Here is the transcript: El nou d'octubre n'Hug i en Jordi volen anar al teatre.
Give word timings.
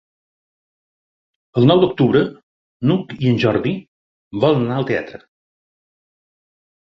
El 1.61 1.67
nou 1.71 1.81
d'octubre 1.83 2.23
n'Hug 2.87 3.13
i 3.27 3.29
en 3.33 3.37
Jordi 3.45 3.75
volen 4.47 4.65
anar 4.69 4.81
al 4.81 4.89
teatre. 4.93 5.21